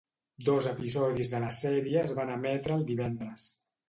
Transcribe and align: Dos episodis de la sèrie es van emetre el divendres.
Dos 0.45 0.67
episodis 0.69 1.29
de 1.33 1.41
la 1.43 1.51
sèrie 1.57 1.99
es 2.05 2.13
van 2.21 2.31
emetre 2.37 2.79
el 2.81 2.87
divendres. 2.89 3.45